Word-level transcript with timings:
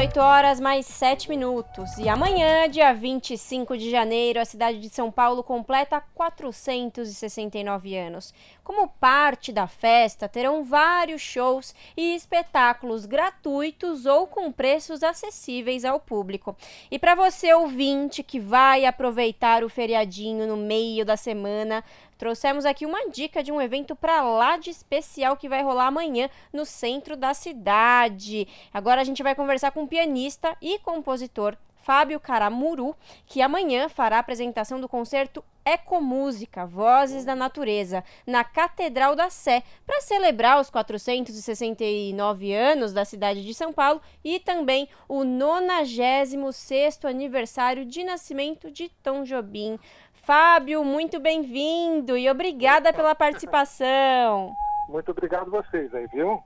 18 0.00 0.18
horas 0.18 0.58
mais 0.58 0.86
7 0.86 1.28
minutos. 1.28 1.98
E 1.98 2.08
amanhã, 2.08 2.66
dia 2.70 2.90
25 2.90 3.76
de 3.76 3.90
janeiro, 3.90 4.40
a 4.40 4.46
cidade 4.46 4.78
de 4.80 4.88
São 4.88 5.10
Paulo 5.10 5.42
completa 5.42 6.02
469 6.14 7.98
anos. 7.98 8.32
Como 8.64 8.88
parte 8.88 9.52
da 9.52 9.66
festa, 9.66 10.26
terão 10.26 10.64
vários 10.64 11.20
shows 11.20 11.74
e 11.94 12.14
espetáculos 12.14 13.04
gratuitos 13.04 14.06
ou 14.06 14.26
com 14.26 14.50
preços 14.50 15.02
acessíveis 15.02 15.84
ao 15.84 16.00
público. 16.00 16.56
E 16.90 16.98
para 16.98 17.14
você 17.14 17.52
ouvinte 17.52 18.22
que 18.22 18.40
vai 18.40 18.86
aproveitar 18.86 19.62
o 19.62 19.68
feriadinho 19.68 20.46
no 20.46 20.56
meio 20.56 21.04
da 21.04 21.18
semana, 21.18 21.84
trouxemos 22.20 22.66
aqui 22.66 22.84
uma 22.84 23.08
dica 23.08 23.42
de 23.42 23.50
um 23.50 23.58
evento 23.58 23.96
para 23.96 24.20
lá 24.20 24.58
de 24.58 24.68
especial 24.68 25.38
que 25.38 25.48
vai 25.48 25.62
rolar 25.62 25.86
amanhã 25.86 26.28
no 26.52 26.66
centro 26.66 27.16
da 27.16 27.32
cidade. 27.32 28.46
Agora 28.74 29.00
a 29.00 29.04
gente 29.04 29.22
vai 29.22 29.34
conversar 29.34 29.70
com 29.70 29.84
o 29.84 29.88
pianista 29.88 30.54
e 30.60 30.78
compositor 30.80 31.56
Fábio 31.82 32.20
Caramuru, 32.20 32.94
que 33.24 33.40
amanhã 33.40 33.88
fará 33.88 34.16
a 34.16 34.20
apresentação 34.20 34.78
do 34.78 34.86
concerto 34.86 35.42
Ecomúsica, 35.64 36.66
Vozes 36.66 37.24
da 37.24 37.34
Natureza, 37.34 38.04
na 38.26 38.44
Catedral 38.44 39.16
da 39.16 39.30
Sé, 39.30 39.62
para 39.86 40.00
celebrar 40.02 40.60
os 40.60 40.68
469 40.68 42.52
anos 42.52 42.92
da 42.92 43.04
cidade 43.04 43.42
de 43.44 43.54
São 43.54 43.72
Paulo 43.72 44.00
e 44.22 44.38
também 44.38 44.88
o 45.08 45.20
96º 45.20 47.08
aniversário 47.08 47.84
de 47.84 48.04
nascimento 48.04 48.70
de 48.70 48.90
Tom 49.02 49.24
Jobim. 49.24 49.78
Fábio, 50.22 50.84
muito 50.84 51.18
bem-vindo 51.18 52.16
e 52.16 52.28
obrigada 52.28 52.92
pela 52.92 53.14
participação. 53.14 54.54
Muito 54.88 55.10
obrigado 55.10 55.54
a 55.54 55.62
vocês 55.62 55.94
aí, 55.94 56.06
viu? 56.08 56.42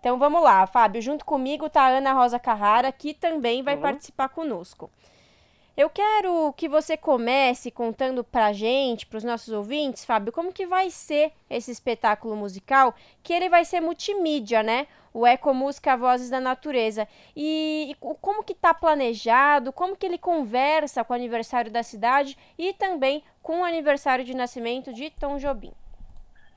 Então 0.00 0.18
vamos 0.18 0.42
lá, 0.42 0.66
Fábio. 0.66 1.00
Junto 1.00 1.24
comigo 1.24 1.66
está 1.66 1.82
a 1.82 1.88
Ana 1.88 2.12
Rosa 2.12 2.38
Carrara, 2.38 2.90
que 2.92 3.14
também 3.14 3.62
vai 3.62 3.76
uhum. 3.76 3.82
participar 3.82 4.28
conosco. 4.28 4.90
Eu 5.76 5.90
quero 5.90 6.52
que 6.52 6.68
você 6.68 6.96
comece 6.96 7.68
contando 7.68 8.22
para 8.22 8.46
a 8.46 8.52
gente, 8.52 9.06
para 9.06 9.16
os 9.16 9.24
nossos 9.24 9.52
ouvintes, 9.52 10.04
Fábio, 10.04 10.32
como 10.32 10.52
que 10.52 10.66
vai 10.66 10.88
ser 10.88 11.32
esse 11.50 11.72
espetáculo 11.72 12.36
musical, 12.36 12.94
que 13.24 13.32
ele 13.32 13.48
vai 13.48 13.64
ser 13.64 13.80
multimídia, 13.80 14.62
né? 14.62 14.86
O 15.12 15.26
Ecomúsica 15.26 15.96
Vozes 15.96 16.30
da 16.30 16.40
Natureza. 16.40 17.08
E, 17.34 17.88
e 17.90 17.94
como 18.20 18.44
que 18.44 18.52
está 18.52 18.72
planejado, 18.72 19.72
como 19.72 19.96
que 19.96 20.06
ele 20.06 20.18
conversa 20.18 21.02
com 21.02 21.12
o 21.12 21.16
aniversário 21.16 21.72
da 21.72 21.82
cidade 21.82 22.38
e 22.56 22.72
também 22.72 23.24
com 23.42 23.60
o 23.60 23.64
aniversário 23.64 24.24
de 24.24 24.34
nascimento 24.36 24.92
de 24.92 25.10
Tom 25.10 25.38
Jobim. 25.38 25.72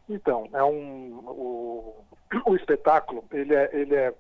Então, 0.08 0.48
é 0.54 0.64
um, 0.64 1.24
o, 1.26 1.96
o 2.46 2.56
espetáculo, 2.56 3.24
ele 3.32 3.56
é, 3.56 3.70
ele 3.74 3.96
é 3.96 4.14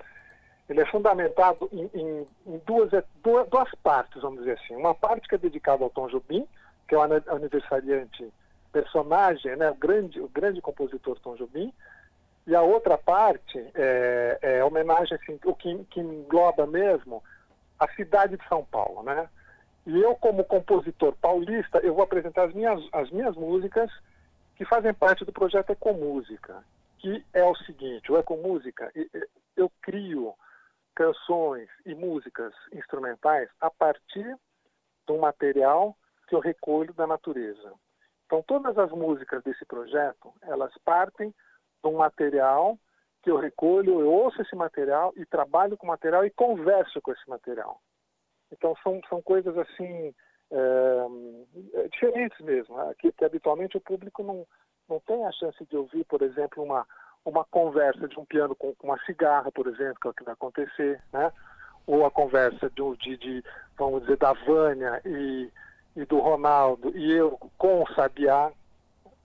ele 0.69 0.81
é 0.81 0.85
fundamentado 0.85 1.69
em, 1.71 1.89
em, 1.93 2.27
em 2.45 2.61
duas, 2.65 2.91
é, 2.93 3.03
duas, 3.23 3.47
duas, 3.49 3.69
partes, 3.83 4.21
vamos 4.21 4.39
dizer 4.39 4.59
assim. 4.59 4.75
Uma 4.75 4.93
parte 4.93 5.27
que 5.27 5.35
é 5.35 5.37
dedicada 5.37 5.83
ao 5.83 5.89
Tom 5.89 6.07
Jobim, 6.07 6.47
que 6.87 6.95
é 6.95 6.97
o 6.97 7.01
aniversariante 7.01 8.31
personagem, 8.71 9.55
né, 9.55 9.71
o, 9.71 9.75
grande, 9.75 10.19
o 10.19 10.27
grande 10.27 10.61
compositor 10.61 11.19
Tom 11.19 11.35
Jobim, 11.35 11.73
e 12.45 12.55
a 12.55 12.61
outra 12.61 12.97
parte 12.97 13.59
é, 13.75 14.39
é 14.41 14.63
homenagem, 14.63 15.17
assim, 15.17 15.39
o 15.45 15.53
que, 15.53 15.83
que 15.85 15.99
engloba 15.99 16.65
mesmo 16.65 17.23
a 17.79 17.87
cidade 17.89 18.37
de 18.37 18.47
São 18.47 18.63
Paulo, 18.63 19.03
né? 19.03 19.27
E 19.85 20.01
eu, 20.01 20.15
como 20.15 20.43
compositor 20.43 21.13
paulista, 21.21 21.79
eu 21.79 21.93
vou 21.93 22.03
apresentar 22.03 22.43
as 22.43 22.53
minhas, 22.53 22.83
as 22.91 23.09
minhas 23.09 23.35
músicas 23.35 23.89
que 24.55 24.65
fazem 24.65 24.93
parte 24.93 25.23
do 25.23 25.31
projeto 25.31 25.71
Ecomúsica, 25.71 26.63
que 26.99 27.23
é 27.33 27.43
o 27.43 27.55
seguinte, 27.55 28.11
o 28.11 28.17
Ecomúsica, 28.17 28.91
eu 29.55 29.71
crio 29.81 30.33
canções 30.97 31.69
e 31.85 31.93
músicas 31.93 32.51
instrumentais 32.73 33.47
a 33.61 33.69
partir 33.69 34.35
de 35.05 35.13
um 35.13 35.19
material 35.19 35.95
que 36.27 36.33
eu 36.33 36.39
recolho 36.39 36.91
da 36.95 37.05
natureza. 37.05 37.71
Então, 38.25 38.41
todas 38.41 38.75
as 38.79 38.89
músicas 38.91 39.43
desse 39.43 39.63
projeto, 39.63 40.33
elas 40.41 40.73
partem 40.83 41.29
de 41.29 41.87
um 41.87 41.97
material 41.97 42.79
que 43.21 43.29
eu 43.29 43.37
recolho, 43.37 44.01
eu 44.01 44.11
ouço 44.11 44.41
esse 44.41 44.55
material 44.55 45.13
e 45.15 45.23
trabalho 45.23 45.77
com 45.77 45.85
o 45.85 45.89
material 45.89 46.25
e 46.25 46.31
converso 46.31 46.99
com 46.99 47.11
esse 47.11 47.29
material. 47.29 47.79
Então, 48.51 48.75
são, 48.81 48.99
são 49.07 49.21
coisas 49.21 49.55
assim, 49.55 50.15
é, 50.49 51.87
diferentes 51.91 52.39
mesmo, 52.39 52.75
né? 52.75 52.91
que, 52.97 53.11
que 53.11 53.23
habitualmente 53.23 53.77
o 53.77 53.81
público 53.81 54.23
não, 54.23 54.47
não 54.89 54.99
tem 55.01 55.23
a 55.25 55.31
chance 55.31 55.63
de 55.63 55.77
ouvir, 55.77 56.05
por 56.05 56.23
exemplo, 56.23 56.63
uma, 56.63 56.87
uma 57.29 57.43
conversa 57.43 58.07
de 58.07 58.17
um 58.17 58.25
piano 58.25 58.55
com, 58.55 58.73
uma 58.81 58.97
cigarra, 59.05 59.51
por 59.51 59.67
exemplo, 59.67 59.97
que 59.99 60.07
é 60.07 60.11
o 60.11 60.13
que 60.13 60.23
vai 60.23 60.33
acontecer, 60.33 61.01
né? 61.11 61.31
Ou 61.85 62.05
a 62.05 62.11
conversa 62.11 62.69
de, 62.69 62.97
de, 62.97 63.17
de 63.17 63.43
vamos 63.77 64.01
dizer, 64.01 64.17
da 64.17 64.33
Vânia 64.33 65.01
e, 65.05 65.51
e 65.95 66.05
do 66.05 66.19
Ronaldo 66.19 66.97
e 66.97 67.11
eu 67.11 67.37
com 67.57 67.83
o 67.83 67.93
Sabiá, 67.93 68.51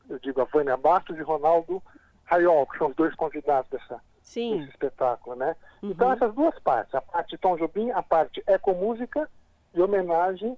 eu 0.09 0.19
digo 0.19 0.41
a 0.41 0.45
Vânia 0.45 0.77
Bastos 0.77 1.17
e 1.17 1.23
Ronaldo 1.23 1.83
Raiol, 2.25 2.67
que 2.67 2.79
são 2.79 2.89
os 2.89 2.97
dois 2.97 3.15
convidados 3.15 3.71
dessa, 3.71 4.01
desse 4.21 4.71
espetáculo, 4.71 5.37
né? 5.37 5.55
Uhum. 5.83 5.91
Então 5.91 6.13
essas 6.13 6.35
duas 6.35 6.59
partes, 6.59 6.95
a 6.95 7.01
parte 7.01 7.39
Tom 7.39 7.57
Jobim, 7.57 7.91
a 7.91 8.03
parte 8.03 8.43
ecomúsica 8.47 9.29
e 9.75 9.81
homenagem 9.81 10.57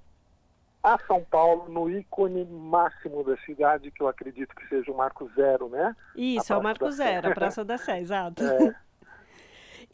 a 0.84 0.98
São 1.06 1.24
Paulo 1.24 1.66
no 1.72 1.90
ícone 1.90 2.44
máximo 2.44 3.24
da 3.24 3.34
cidade, 3.38 3.90
que 3.90 4.02
eu 4.02 4.06
acredito 4.06 4.54
que 4.54 4.68
seja 4.68 4.92
o 4.92 4.96
Marco 4.96 5.26
Zero, 5.34 5.70
né? 5.70 5.96
Isso, 6.14 6.52
é 6.52 6.56
o 6.56 6.62
Marco 6.62 6.90
Zero, 6.90 7.30
a 7.30 7.32
Praça 7.34 7.64
da 7.64 7.78
Sé, 7.78 7.98
exato. 8.00 8.44
É. 8.44 8.76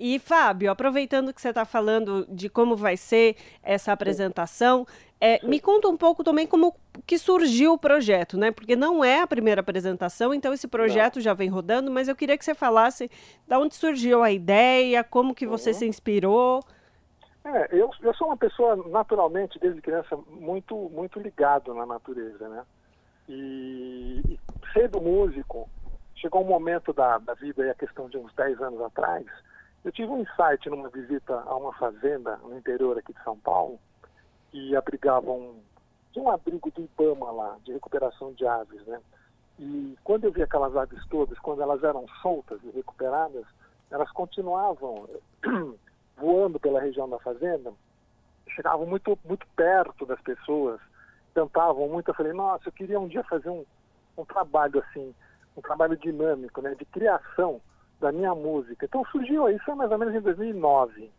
E, 0.02 0.18
Fábio, 0.18 0.70
aproveitando 0.70 1.30
que 1.30 1.42
você 1.42 1.50
está 1.50 1.66
falando 1.66 2.26
de 2.30 2.48
como 2.48 2.74
vai 2.74 2.96
ser 2.96 3.36
essa 3.62 3.92
apresentação, 3.92 4.86
é, 5.20 5.46
me 5.46 5.60
conta 5.60 5.88
um 5.88 5.96
pouco 5.96 6.24
também 6.24 6.46
como 6.46 6.74
que 7.06 7.18
surgiu 7.18 7.74
o 7.74 7.78
projeto, 7.78 8.38
né? 8.38 8.50
Porque 8.50 8.74
não 8.74 9.04
é 9.04 9.20
a 9.20 9.26
primeira 9.26 9.60
apresentação, 9.60 10.32
então 10.32 10.54
esse 10.54 10.66
projeto 10.66 11.16
não. 11.16 11.22
já 11.22 11.34
vem 11.34 11.50
rodando, 11.50 11.90
mas 11.90 12.08
eu 12.08 12.16
queria 12.16 12.38
que 12.38 12.44
você 12.46 12.54
falasse 12.54 13.10
de 13.46 13.54
onde 13.54 13.74
surgiu 13.74 14.22
a 14.22 14.32
ideia, 14.32 15.04
como 15.04 15.34
que 15.34 15.46
você 15.46 15.68
uhum. 15.68 15.76
se 15.76 15.86
inspirou. 15.86 16.64
É, 17.44 17.68
eu, 17.74 17.90
eu 18.02 18.14
sou 18.14 18.28
uma 18.28 18.36
pessoa 18.36 18.76
naturalmente, 18.88 19.58
desde 19.58 19.80
criança, 19.80 20.16
muito, 20.28 20.76
muito 20.90 21.18
ligado 21.18 21.72
na 21.74 21.86
natureza, 21.86 22.48
né? 22.48 22.64
E, 23.28 24.20
e 24.28 24.40
sendo 24.72 25.00
músico, 25.00 25.68
chegou 26.16 26.42
um 26.42 26.48
momento 26.48 26.92
da, 26.92 27.18
da 27.18 27.34
vida, 27.34 27.70
a 27.70 27.74
questão 27.74 28.08
de 28.08 28.18
uns 28.18 28.32
10 28.34 28.60
anos 28.60 28.80
atrás, 28.82 29.26
eu 29.84 29.90
tive 29.90 30.10
um 30.10 30.20
insight 30.20 30.68
numa 30.68 30.90
visita 30.90 31.34
a 31.34 31.56
uma 31.56 31.72
fazenda 31.74 32.36
no 32.38 32.58
interior 32.58 32.98
aqui 32.98 33.14
de 33.14 33.22
São 33.24 33.38
Paulo, 33.38 33.78
que 34.50 34.76
abrigava 34.76 35.30
um, 35.30 35.62
um 36.16 36.30
abrigo 36.30 36.70
do 36.70 36.82
Ibama 36.82 37.30
lá, 37.30 37.56
de 37.64 37.72
recuperação 37.72 38.32
de 38.34 38.46
aves, 38.46 38.84
né? 38.86 39.00
E 39.58 39.96
quando 40.04 40.24
eu 40.24 40.32
vi 40.32 40.42
aquelas 40.42 40.76
aves 40.76 41.02
todas, 41.08 41.38
quando 41.38 41.62
elas 41.62 41.82
eram 41.82 42.06
soltas 42.20 42.58
e 42.64 42.70
recuperadas, 42.70 43.44
elas 43.90 44.10
continuavam 44.12 45.08
voando 46.20 46.60
pela 46.60 46.80
região 46.80 47.08
da 47.08 47.18
fazenda, 47.18 47.72
chegavam 48.54 48.86
muito, 48.86 49.18
muito 49.24 49.46
perto 49.56 50.04
das 50.04 50.20
pessoas, 50.20 50.80
cantavam 51.34 51.88
muito. 51.88 52.08
Eu 52.08 52.14
falei, 52.14 52.32
nossa, 52.32 52.68
eu 52.68 52.72
queria 52.72 53.00
um 53.00 53.08
dia 53.08 53.24
fazer 53.24 53.48
um, 53.48 53.64
um 54.18 54.24
trabalho 54.24 54.80
assim, 54.80 55.14
um 55.56 55.62
trabalho 55.62 55.96
dinâmico, 55.96 56.60
né, 56.60 56.74
de 56.74 56.84
criação 56.84 57.60
da 57.98 58.12
minha 58.12 58.34
música. 58.34 58.84
Então 58.84 59.04
surgiu 59.06 59.48
isso 59.48 59.74
mais 59.74 59.90
ou 59.90 59.98
menos 59.98 60.14
em 60.14 60.20
2009. 60.20 61.10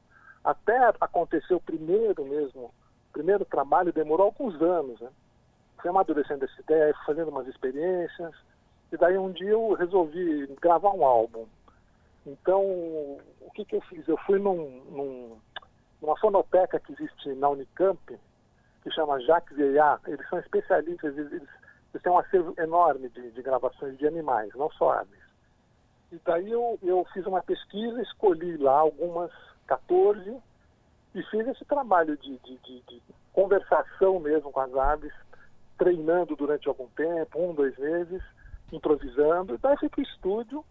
Até 0.44 0.78
acontecer 1.00 1.54
o 1.54 1.62
primeiro 1.62 2.24
mesmo, 2.26 2.66
o 3.10 3.14
primeiro 3.14 3.46
trabalho 3.46 3.94
demorou 3.94 4.28
alguns 4.28 4.60
anos, 4.62 5.00
né? 5.00 5.10
Fui 5.80 5.90
amadurecendo 5.90 6.46
essa 6.46 6.62
ideia, 6.62 6.96
fazendo 7.06 7.30
umas 7.30 7.48
experiências, 7.48 8.34
e 8.92 8.98
daí 8.98 9.18
um 9.18 9.32
dia 9.32 9.50
eu 9.50 9.74
resolvi 9.74 10.48
gravar 10.60 10.92
um 10.92 11.06
álbum. 11.06 11.46
Então, 12.26 12.62
o 12.62 13.52
que, 13.54 13.66
que 13.66 13.76
eu 13.76 13.82
fiz? 13.82 14.08
Eu 14.08 14.18
fui 14.18 14.40
num, 14.40 14.84
num, 14.92 15.38
numa 16.02 16.18
fonoteca 16.18 16.80
que 16.80 16.94
existe 16.94 17.34
na 17.34 17.50
Unicamp, 17.50 18.20
que 18.84 18.92
chama 18.92 19.20
Jacques 19.22 19.56
Veillard. 19.58 20.02
Eles 20.08 20.28
são 20.30 20.40
especialistas, 20.40 21.18
eles, 21.18 21.32
eles 21.32 22.04
têm 22.04 22.12
um 22.12 22.20
acervo 22.20 22.54
enorme 22.58 23.10
de, 23.10 23.32
de, 23.32 23.42
gravações 23.42 23.98
de 23.98 24.08
animais, 24.08 24.54
não 24.56 24.70
só 24.72 24.92
aves. 25.00 25.20
E 26.12 26.20
daí 26.24 26.52
eu, 26.52 26.78
eu 26.84 27.06
fiz 27.14 27.26
uma 27.26 27.42
pesquisa, 27.42 28.02
escolhi 28.02 28.58
lá 28.58 28.80
algumas 28.80 29.32
14 29.68 30.38
e 31.16 31.24
fiz 31.24 31.48
esse 31.48 31.66
trabalho 31.66 32.18
de, 32.18 32.38
de, 32.40 32.58
de, 32.58 32.82
de 32.82 33.02
conversação 33.34 34.20
mesmo 34.20 34.52
com 34.52 34.60
as 34.60 34.74
aves, 34.76 35.14
treinando 35.78 36.36
durante 36.36 36.68
algum 36.68 36.88
tempo, 36.90 37.40
um, 37.40 37.54
dois 37.54 37.78
meses, 37.78 38.22
improvisando. 38.72 39.56
E 39.56 39.58
daí 39.58 39.78
fui 39.78 39.90
para 39.90 40.02
o 40.02 40.04
estúdio 40.04 40.66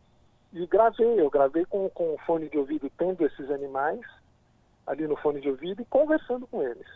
e 0.52 0.66
gravei, 0.66 1.20
eu 1.20 1.30
gravei 1.30 1.64
com, 1.64 1.88
com 1.90 2.14
o 2.14 2.18
fone 2.18 2.48
de 2.48 2.58
ouvido 2.58 2.90
tendo 2.98 3.24
esses 3.24 3.50
animais 3.50 4.00
ali 4.86 5.06
no 5.06 5.16
fone 5.16 5.40
de 5.40 5.48
ouvido 5.48 5.82
e 5.82 5.84
conversando 5.84 6.46
com 6.46 6.62
eles. 6.62 6.86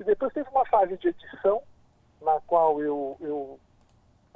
E 0.00 0.04
depois 0.04 0.32
teve 0.32 0.48
uma 0.50 0.66
fase 0.66 0.96
de 0.96 1.08
edição 1.08 1.62
na 2.20 2.40
qual 2.46 2.80
eu, 2.80 3.16
eu 3.20 3.58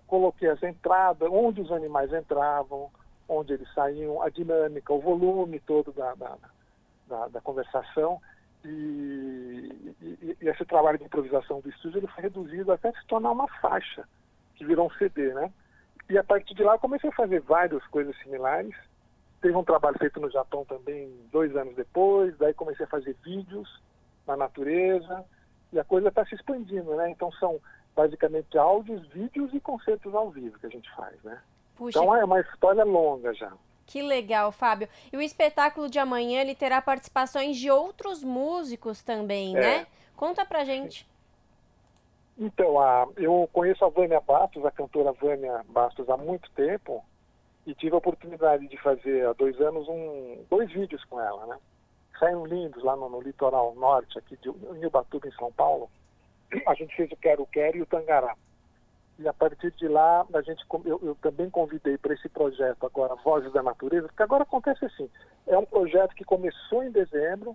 coloquei 0.07 0.49
as 0.49 0.63
entradas, 0.63 1.29
onde 1.31 1.61
os 1.61 1.73
animais 1.73 2.13
entravam, 2.13 2.91
onde 3.29 3.53
eles 3.53 3.73
saíam, 3.75 4.23
a 4.23 4.29
dinâmica, 4.29 4.93
o 4.93 5.01
volume 5.01 5.61
todo 5.61 5.93
da, 5.93 6.15
da, 6.15 6.37
da, 7.07 7.29
da 7.29 7.41
conversação. 7.41 8.21
E, 8.65 8.69
e, 10.01 10.37
e, 10.41 10.49
esse 10.49 10.65
trabalho 10.65 10.99
de 10.99 11.05
improvisação 11.05 11.61
do 11.61 11.71
estúdio 11.71 11.99
ele 11.99 12.07
foi 12.09 12.25
reduzido 12.25 12.73
até 12.73 12.93
se 12.93 13.07
tornar 13.07 13.31
uma 13.33 13.49
faixa, 13.61 14.07
que 14.55 14.65
virou 14.65 14.87
um 14.87 14.91
CD, 14.91 15.33
né? 15.33 15.51
E 16.11 16.19
a 16.19 16.25
partir 16.25 16.55
de 16.55 16.65
lá 16.65 16.75
eu 16.75 16.79
comecei 16.79 17.09
a 17.09 17.15
fazer 17.15 17.41
várias 17.41 17.87
coisas 17.87 18.17
similares. 18.19 18.75
Teve 19.41 19.57
um 19.57 19.65
trabalho 19.65 19.97
feito 19.97 20.21
no 20.21 20.29
Japão 20.29 20.65
também 20.65 21.09
dois 21.31 21.55
anos 21.57 21.77
depois, 21.77 22.37
daí 22.37 22.53
comecei 22.53 22.85
a 22.85 22.89
fazer 22.89 23.17
vídeos 23.23 23.81
na 24.27 24.37
natureza, 24.37 25.25
e 25.73 25.79
a 25.79 25.85
coisa 25.85 26.09
está 26.09 26.27
se 26.27 26.35
expandindo, 26.35 26.95
né? 26.97 27.11
Então 27.11 27.31
são 27.33 27.61
basicamente 27.95 28.59
áudios, 28.59 29.07
vídeos 29.09 29.55
e 29.55 29.61
concertos 29.61 30.15
ao 30.15 30.31
vivo 30.31 30.59
que 30.59 30.67
a 30.67 30.71
gente 30.71 30.91
faz, 30.95 31.17
né? 31.23 31.41
Puxa. 31.77 31.99
Então 31.99 32.15
é 32.15 32.25
uma 32.25 32.41
história 32.41 32.85
longa 32.85 33.33
já. 33.33 33.53
Que 33.87 34.03
legal, 34.03 34.53
Fábio. 34.53 34.89
E 35.13 35.17
o 35.17 35.23
espetáculo 35.23 35.89
de 35.89 35.99
amanhã 35.99 36.43
ele 36.43 36.55
terá 36.55 36.83
participações 36.83 37.57
de 37.57 37.71
outros 37.71 38.23
músicos 38.23 39.03
também, 39.03 39.57
é. 39.57 39.61
né? 39.61 39.87
Conta 40.17 40.45
pra 40.45 40.65
gente. 40.65 41.09
Então, 42.41 42.81
a, 42.81 43.07
eu 43.19 43.47
conheço 43.53 43.85
a 43.85 43.91
Vânia 43.91 44.19
Bastos, 44.19 44.65
a 44.65 44.71
cantora 44.71 45.13
Vânia 45.13 45.63
Bastos, 45.69 46.09
há 46.09 46.17
muito 46.17 46.51
tempo 46.53 47.05
e 47.67 47.75
tive 47.75 47.95
a 47.95 47.99
oportunidade 47.99 48.67
de 48.67 48.79
fazer 48.79 49.27
há 49.27 49.35
dois 49.35 49.61
anos 49.61 49.87
um, 49.87 50.43
dois 50.49 50.73
vídeos 50.73 51.05
com 51.05 51.21
ela, 51.21 51.47
né? 51.47 51.59
Saíram 52.19 52.47
lindos 52.47 52.83
lá 52.83 52.97
no, 52.97 53.11
no 53.11 53.21
litoral 53.21 53.75
norte, 53.75 54.19
aqui 54.19 54.39
de 54.39 54.87
Ubatuba, 54.87 55.29
em 55.29 55.33
São 55.33 55.53
Paulo. 55.53 55.91
A 56.67 56.75
gente 56.75 56.97
fez 56.97 57.13
o 57.13 57.17
Quero 57.17 57.47
Quero 57.47 57.77
e 57.77 57.83
o 57.83 57.87
Tangará. 57.87 58.35
E 59.19 59.29
a 59.29 59.35
partir 59.35 59.71
de 59.73 59.87
lá, 59.87 60.27
a 60.33 60.41
gente, 60.41 60.65
eu, 60.87 60.99
eu 61.03 61.15
também 61.17 61.51
convidei 61.51 61.99
para 61.99 62.15
esse 62.15 62.29
projeto 62.31 62.87
agora, 62.87 63.15
Vozes 63.17 63.53
da 63.53 63.63
Natureza, 63.63 64.09
porque 64.09 64.23
agora 64.23 64.45
acontece 64.45 64.83
assim, 64.87 65.11
é 65.47 65.59
um 65.59 65.67
projeto 65.67 66.15
que 66.15 66.25
começou 66.25 66.83
em 66.83 66.91
dezembro, 66.91 67.55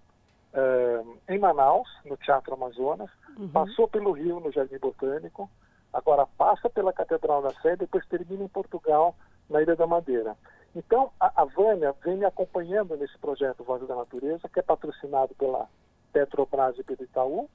uh, 0.56 1.18
em 1.30 1.38
Manaus, 1.38 1.88
no 2.06 2.18
Teatro 2.18 2.54
Amazonas, 2.54 3.10
uhum. 3.38 3.50
passou 3.50 3.88
pelo 3.88 4.12
Rio, 4.12 4.40
no 4.40 4.52
Jardim 4.52 4.78
Botânico, 4.78 5.50
agora 5.94 6.26
passa 6.26 6.70
pela 6.70 6.94
Catedral 6.94 7.42
da 7.42 7.54
Sé, 7.62 7.76
depois 7.76 8.06
termina 8.08 8.44
em 8.44 8.48
Portugal, 8.48 9.16
na 9.50 9.62
Ilha 9.62 9.76
da 9.76 9.86
Madeira. 9.86 10.36
Então, 10.76 11.12
a, 11.20 11.42
a 11.42 11.46
Vânia 11.46 11.94
vem 12.04 12.18
me 12.18 12.26
acompanhando 12.26 12.98
nesse 12.98 13.18
projeto 13.18 13.64
Vozes 13.64 13.88
da 13.88 13.96
Natureza, 13.96 14.50
que 14.50 14.60
é 14.60 14.64
patrocinado 14.64 15.34
pela 15.36 15.68
Petrobras 16.12 16.78
e 16.78 16.84
pelo 16.84 17.04
Itaú, 17.04 17.50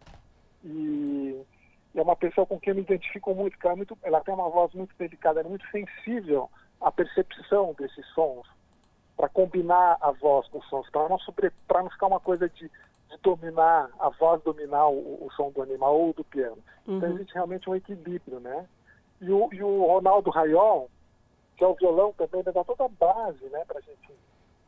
e 0.65 1.43
é 1.95 2.03
uma 2.03 2.17
pessoa 2.17 2.47
com 2.47 2.59
quem 2.59 2.71
eu 2.71 2.77
me 2.77 2.83
identifico 2.83 3.35
muito, 3.35 3.57
ela, 3.63 3.73
é 3.73 3.77
muito, 3.77 3.99
ela 4.03 4.21
tem 4.21 4.33
uma 4.33 4.49
voz 4.49 4.73
muito 4.75 4.95
delicada, 4.97 5.41
é 5.41 5.45
muito 5.45 5.67
sensível 5.71 6.51
à 6.81 6.91
percepção 6.93 7.75
desses 7.79 8.07
sons, 8.15 8.47
para 9.17 9.29
combinar 9.29 9.99
a 10.01 10.13
voz 10.13 10.49
com 10.49 10.59
os 10.59 10.69
sons, 10.69 10.89
para 10.91 11.09
não, 11.09 11.19
sobre, 11.19 11.53
não 11.69 11.91
ficar 11.91 12.07
uma 12.07 12.21
coisa 12.21 12.49
de, 12.49 12.71
de 13.11 13.17
dominar, 13.19 13.91
a 13.99 14.09
voz 14.11 14.43
dominar 14.43 14.89
o, 14.89 15.27
o, 15.27 15.31
som 15.37 15.51
do 15.51 15.63
animal 15.63 15.99
ou 15.99 16.13
do 16.13 16.25
piano. 16.25 16.59
Então, 16.83 16.95
uhum. 16.95 16.99
Então 16.99 17.15
existe 17.15 17.35
realmente 17.35 17.69
um 17.69 17.75
equilíbrio, 17.75 18.41
né? 18.41 18.67
E 19.21 19.31
o, 19.31 19.53
e 19.53 19.63
o 19.63 19.87
Ronaldo 19.87 20.31
Raiol, 20.31 20.89
que 21.57 21.65
é 21.65 21.67
o 21.67 21.75
violão 21.75 22.13
também, 22.15 22.43
dá 22.43 22.65
toda 22.65 22.85
a 22.85 22.89
base, 22.89 23.45
né, 23.51 23.65
para 23.67 23.81
gente, 23.81 24.15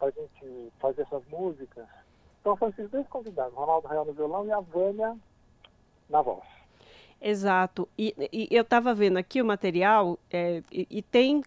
a 0.01 0.11
gente 0.11 0.73
fazer 0.79 1.03
essas 1.03 1.25
músicas. 1.29 1.87
Então 2.41 2.57
são 2.59 2.69
esses 2.69 2.91
dois 2.91 3.07
convidados, 3.09 3.55
Ronaldo 3.55 3.89
Raiol 3.89 4.05
no 4.05 4.13
violão 4.13 4.47
e 4.47 4.53
a 4.53 4.61
Vânia 4.61 5.17
na 6.11 6.21
voz. 6.21 6.45
Exato. 7.21 7.89
E, 7.97 8.15
e 8.33 8.49
eu 8.51 8.63
estava 8.63 8.93
vendo 8.93 9.17
aqui 9.17 9.41
o 9.41 9.45
material 9.45 10.19
é, 10.31 10.63
e, 10.71 10.87
e, 10.91 11.03
tem 11.03 11.43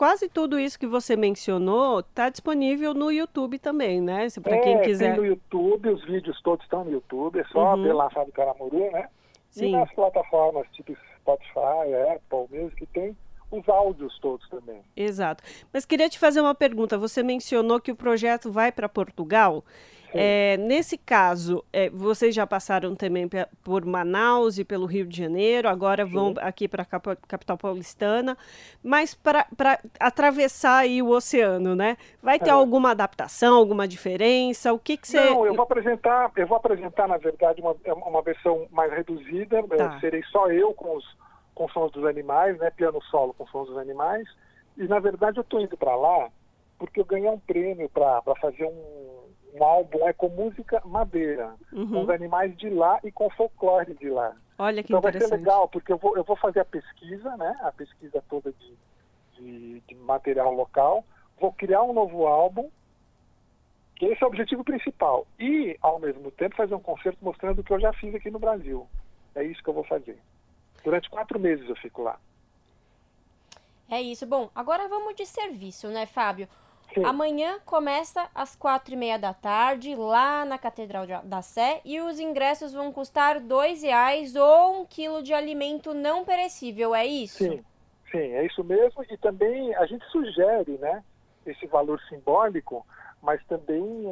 quase 0.00 0.30
tudo 0.30 0.58
isso 0.58 0.78
que 0.78 0.86
você 0.86 1.14
mencionou 1.14 2.00
está 2.00 2.30
disponível 2.30 2.94
no 2.94 3.12
YouTube 3.12 3.58
também, 3.58 4.00
né? 4.00 4.28
Para 4.42 4.56
é, 4.56 4.60
quem 4.60 4.80
quiser. 4.80 5.10
Tem 5.12 5.20
no 5.20 5.26
YouTube, 5.26 5.90
os 5.90 6.02
vídeos 6.06 6.40
todos 6.40 6.64
estão 6.64 6.84
no 6.84 6.90
YouTube, 6.90 7.38
é 7.38 7.44
só 7.44 7.74
uhum. 7.74 7.92
lá 7.92 8.08
Fábio 8.08 8.32
Caramuru, 8.32 8.90
né? 8.92 9.10
Sim. 9.50 9.66
E 9.68 9.72
nas 9.72 9.92
plataformas 9.92 10.66
tipo 10.72 10.96
Spotify, 11.18 12.16
Apple, 12.16 12.46
mesmo 12.48 12.70
que 12.70 12.86
tem 12.86 13.14
os 13.50 13.68
áudios 13.68 14.18
todos 14.20 14.48
também. 14.48 14.80
Exato. 14.96 15.44
Mas 15.70 15.84
queria 15.84 16.08
te 16.08 16.18
fazer 16.18 16.40
uma 16.40 16.54
pergunta. 16.54 16.96
Você 16.96 17.22
mencionou 17.22 17.78
que 17.78 17.92
o 17.92 17.96
projeto 17.96 18.50
vai 18.50 18.72
para 18.72 18.88
Portugal. 18.88 19.62
É, 20.12 20.56
nesse 20.56 20.98
caso, 20.98 21.64
é, 21.72 21.88
vocês 21.90 22.34
já 22.34 22.46
passaram 22.46 22.96
também 22.96 23.28
por 23.62 23.84
Manaus 23.84 24.58
e 24.58 24.64
pelo 24.64 24.86
Rio 24.86 25.06
de 25.06 25.16
Janeiro, 25.16 25.68
agora 25.68 26.04
Sim. 26.04 26.12
vão 26.12 26.34
aqui 26.38 26.66
para 26.66 26.82
a 26.82 27.16
capital 27.26 27.56
paulistana, 27.56 28.36
mas 28.82 29.14
para 29.14 29.46
atravessar 29.98 30.78
aí 30.78 31.00
o 31.00 31.10
oceano, 31.10 31.76
né? 31.76 31.96
Vai 32.22 32.38
ter 32.38 32.50
é. 32.50 32.52
alguma 32.52 32.90
adaptação, 32.90 33.56
alguma 33.56 33.86
diferença? 33.86 34.72
O 34.72 34.78
que, 34.78 34.96
que 34.96 35.06
você. 35.06 35.20
Não, 35.20 35.46
eu 35.46 35.54
vou 35.54 35.62
apresentar, 35.62 36.30
eu 36.36 36.46
vou 36.46 36.56
apresentar, 36.56 37.06
na 37.06 37.16
verdade, 37.16 37.60
uma, 37.60 37.76
é 37.84 37.92
uma 37.92 38.22
versão 38.22 38.66
mais 38.70 38.92
reduzida. 38.92 39.62
Tá. 39.76 39.98
serei 40.00 40.22
só 40.24 40.50
eu 40.50 40.74
com 40.74 40.96
os 40.96 41.20
com 41.54 41.68
sons 41.68 41.92
dos 41.92 42.06
animais, 42.06 42.56
né? 42.58 42.70
Piano 42.70 43.02
solo 43.02 43.34
com 43.34 43.46
sons 43.48 43.68
dos 43.68 43.76
animais. 43.76 44.26
E 44.78 44.84
na 44.84 44.98
verdade 44.98 45.38
eu 45.38 45.42
estou 45.42 45.60
indo 45.60 45.76
para 45.76 45.94
lá 45.94 46.30
porque 46.78 46.98
eu 46.98 47.04
ganhei 47.04 47.28
um 47.28 47.38
prêmio 47.38 47.90
para 47.90 48.22
fazer 48.40 48.64
um 48.64 49.09
um 49.54 49.64
álbum 49.64 50.06
é 50.06 50.12
com 50.12 50.28
música 50.28 50.80
madeira, 50.84 51.54
uhum. 51.72 51.88
com 51.88 52.02
os 52.02 52.10
animais 52.10 52.56
de 52.56 52.70
lá 52.70 53.00
e 53.02 53.10
com 53.10 53.30
folclore 53.30 53.94
de 53.94 54.08
lá. 54.08 54.34
Olha 54.58 54.82
que 54.82 54.92
então 54.92 55.00
vai 55.00 55.12
ser 55.12 55.26
legal, 55.28 55.68
porque 55.68 55.92
eu 55.92 55.98
vou, 55.98 56.16
eu 56.16 56.24
vou 56.24 56.36
fazer 56.36 56.60
a 56.60 56.64
pesquisa, 56.64 57.36
né? 57.36 57.56
A 57.62 57.72
pesquisa 57.72 58.22
toda 58.28 58.52
de, 58.52 58.76
de, 59.34 59.80
de 59.80 59.94
material 59.94 60.52
local, 60.52 61.04
vou 61.40 61.52
criar 61.52 61.82
um 61.82 61.92
novo 61.92 62.26
álbum, 62.26 62.70
que 63.96 64.06
esse 64.06 64.22
é 64.22 64.26
o 64.26 64.28
objetivo 64.28 64.62
principal. 64.62 65.26
E, 65.38 65.76
ao 65.80 65.98
mesmo 65.98 66.30
tempo, 66.30 66.56
fazer 66.56 66.74
um 66.74 66.80
concerto 66.80 67.18
mostrando 67.22 67.60
o 67.60 67.64
que 67.64 67.72
eu 67.72 67.80
já 67.80 67.92
fiz 67.94 68.14
aqui 68.14 68.30
no 68.30 68.38
Brasil. 68.38 68.86
É 69.34 69.42
isso 69.42 69.62
que 69.62 69.70
eu 69.70 69.74
vou 69.74 69.84
fazer. 69.84 70.18
Durante 70.84 71.10
quatro 71.10 71.38
meses 71.38 71.68
eu 71.68 71.76
fico 71.76 72.02
lá. 72.02 72.18
É 73.88 74.00
isso. 74.00 74.26
Bom, 74.26 74.50
agora 74.54 74.88
vamos 74.88 75.14
de 75.14 75.26
serviço, 75.26 75.88
né, 75.88 76.06
Fábio? 76.06 76.48
Sim. 76.94 77.04
Amanhã 77.04 77.58
começa 77.64 78.28
às 78.34 78.56
quatro 78.56 78.94
e 78.94 78.96
meia 78.96 79.18
da 79.18 79.32
tarde, 79.32 79.94
lá 79.94 80.44
na 80.44 80.58
Catedral 80.58 81.06
da 81.22 81.40
Sé, 81.40 81.80
e 81.84 82.00
os 82.00 82.18
ingressos 82.18 82.72
vão 82.72 82.92
custar 82.92 83.38
dois 83.38 83.82
reais 83.82 84.34
ou 84.34 84.80
um 84.80 84.86
quilo 84.86 85.22
de 85.22 85.32
alimento 85.32 85.94
não 85.94 86.24
perecível, 86.24 86.94
é 86.94 87.06
isso? 87.06 87.38
Sim, 87.38 87.64
sim, 88.10 88.18
é 88.18 88.44
isso 88.44 88.64
mesmo. 88.64 89.04
E 89.08 89.16
também 89.18 89.74
a 89.76 89.86
gente 89.86 90.04
sugere, 90.06 90.78
né, 90.78 91.04
esse 91.46 91.66
valor 91.66 92.00
simbólico, 92.08 92.84
mas 93.22 93.44
também 93.46 94.06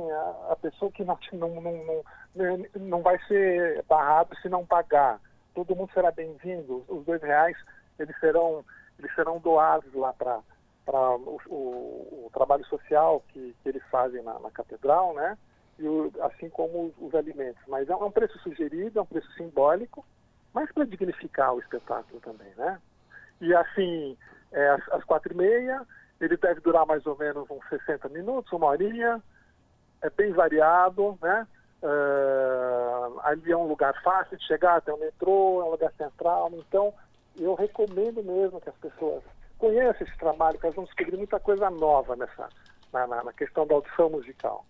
a, 0.51 0.57
pessoa 0.57 0.93
que 0.93 1.03
não, 1.03 1.19
não, 1.33 1.61
não, 1.61 2.05
não, 2.35 2.67
não 2.77 3.03
vai 3.03 3.19
ser 3.27 3.83
barrado 3.89 4.37
se 4.41 4.49
não 4.49 4.65
pagar. 4.65 5.21
Todo 5.55 5.75
mundo 5.75 5.91
será 5.93 6.13
bem-vindo. 6.13 6.85
Os 6.87 7.05
dois 7.05 7.21
reais, 7.23 7.57
eles 7.99 8.17
serão, 8.21 8.65
eles 8.99 9.13
serão 9.15 9.39
doados 9.39 9.93
lá 9.95 10.13
para 10.13 10.41
para 10.89 11.17
o, 11.17 11.39
o, 11.49 12.25
o, 12.27 12.31
trabalho 12.33 12.65
social 12.65 13.23
que, 13.29 13.55
que 13.63 13.69
eles 13.69 13.83
fazem 13.91 14.23
na, 14.23 14.39
na 14.39 14.51
catedral, 14.51 15.13
né? 15.13 15.37
E 15.79 15.87
o, 15.87 16.11
assim 16.23 16.49
como 16.49 16.87
os, 16.87 16.95
os, 16.99 17.15
alimentos. 17.15 17.61
Mas 17.69 17.91
é 17.91 17.95
um 17.95 18.11
preço 18.11 18.39
sugerido, 18.39 18.99
é 18.99 19.03
um 19.03 19.07
preço 19.07 19.31
simbólico, 19.33 20.03
mas 20.55 20.73
para 20.73 20.87
dignificar 20.87 21.53
o 21.53 21.61
espetáculo 21.61 22.19
também, 22.21 22.51
né? 22.57 22.81
E 23.39 23.55
assim, 23.55 24.17
é, 24.51 24.69
às, 24.71 24.89
às 24.93 25.05
quatro 25.05 25.31
e 25.35 25.37
meia, 25.37 25.87
ele 26.19 26.39
deve 26.39 26.61
durar 26.61 26.87
mais 26.87 27.05
ou 27.07 27.17
menos 27.19 27.49
uns 27.51 27.69
60 27.69 28.09
minutos, 28.09 28.51
uma 28.51 28.69
horinha, 28.69 29.23
é 30.01 30.09
bem 30.09 30.33
variado, 30.33 31.19
né? 31.21 31.47
Uh, 31.83 33.21
ali 33.25 33.53
é 33.53 33.57
um 33.57 33.69
lugar 33.69 33.95
fácil 34.03 34.39
de 34.39 34.45
chegar, 34.47 34.81
tem 34.81 34.93
um 34.93 34.99
metrô, 34.99 35.61
é 35.61 35.65
um 35.65 35.71
lugar 35.71 35.93
central, 35.93 36.51
então 36.55 36.93
eu 37.39 37.55
recomendo 37.55 38.21
mesmo 38.25 38.61
que 38.61 38.69
as 38.69 38.75
pessoas 38.77 39.23
conheça 39.59 40.03
esse 40.03 40.17
trabalho, 40.19 40.59
que 40.59 40.67
nós 40.67 40.75
vamos 40.75 40.91
descobrir 40.91 41.17
muita 41.17 41.39
coisa 41.39 41.69
nova 41.71 42.17
nessa, 42.17 42.49
na, 42.93 43.07
na, 43.07 43.25
na 43.25 43.33
questão 43.33 43.67
da 43.67 43.75
audição 43.75 44.09
musical. 44.11 44.65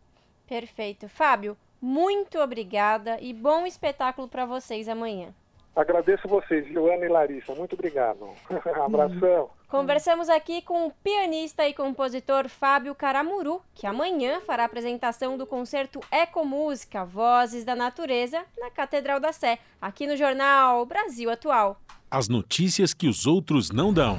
Perfeito. 0.46 1.08
Fábio, 1.08 1.56
muito 1.80 2.38
obrigada 2.38 3.18
e 3.20 3.32
bom 3.32 3.66
espetáculo 3.66 4.26
para 4.26 4.46
vocês 4.46 4.88
amanhã. 4.88 5.32
Agradeço 5.78 6.26
vocês, 6.26 6.66
Joana 6.72 7.04
e 7.04 7.08
Larissa. 7.08 7.54
Muito 7.54 7.74
obrigado. 7.74 8.30
Abração. 8.84 9.48
Conversamos 9.68 10.28
aqui 10.28 10.60
com 10.60 10.88
o 10.88 10.90
pianista 10.90 11.68
e 11.68 11.72
compositor 11.72 12.48
Fábio 12.48 12.96
Caramuru, 12.96 13.62
que 13.74 13.86
amanhã 13.86 14.40
fará 14.40 14.64
a 14.64 14.66
apresentação 14.66 15.38
do 15.38 15.46
concerto 15.46 16.00
Ecomúsica 16.10 17.04
Vozes 17.04 17.64
da 17.64 17.76
Natureza 17.76 18.42
na 18.58 18.72
Catedral 18.72 19.20
da 19.20 19.32
Sé, 19.32 19.60
aqui 19.80 20.04
no 20.04 20.16
jornal 20.16 20.84
Brasil 20.84 21.30
Atual. 21.30 21.80
As 22.10 22.28
notícias 22.28 22.92
que 22.92 23.06
os 23.06 23.24
outros 23.24 23.70
não 23.70 23.92
dão. 23.92 24.18